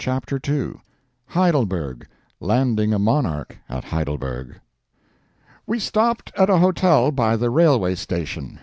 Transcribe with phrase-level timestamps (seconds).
[0.03, 0.81] CHAPTER II
[1.27, 2.07] Heidelberg
[2.39, 4.59] [Landing a Monarch at Heidelberg]
[5.67, 8.59] We stopped at a hotel by the railway station.